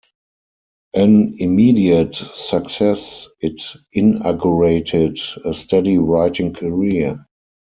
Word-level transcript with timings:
An 0.95 1.35
immediate 1.37 2.15
success, 2.15 3.27
it 3.39 3.61
inaugurated 3.93 5.19
a 5.45 5.53
steady 5.53 5.99
writing 5.99 6.53
career. 6.55 7.23